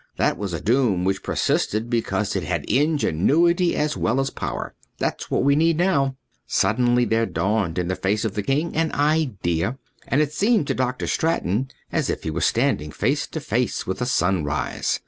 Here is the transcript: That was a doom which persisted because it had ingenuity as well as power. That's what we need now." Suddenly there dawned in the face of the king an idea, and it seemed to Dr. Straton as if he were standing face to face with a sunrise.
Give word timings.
That 0.17 0.35
was 0.35 0.51
a 0.51 0.59
doom 0.59 1.03
which 1.05 1.21
persisted 1.21 1.87
because 1.87 2.35
it 2.35 2.41
had 2.41 2.65
ingenuity 2.65 3.75
as 3.75 3.95
well 3.95 4.19
as 4.19 4.31
power. 4.31 4.73
That's 4.97 5.29
what 5.29 5.43
we 5.43 5.55
need 5.55 5.77
now." 5.77 6.15
Suddenly 6.47 7.05
there 7.05 7.27
dawned 7.27 7.77
in 7.77 7.87
the 7.87 7.95
face 7.95 8.25
of 8.25 8.33
the 8.33 8.41
king 8.41 8.75
an 8.75 8.91
idea, 8.93 9.77
and 10.07 10.19
it 10.19 10.33
seemed 10.33 10.65
to 10.69 10.73
Dr. 10.73 11.05
Straton 11.05 11.69
as 11.91 12.09
if 12.09 12.23
he 12.23 12.31
were 12.31 12.41
standing 12.41 12.89
face 12.89 13.27
to 13.27 13.39
face 13.39 13.85
with 13.85 14.01
a 14.01 14.07
sunrise. 14.07 14.99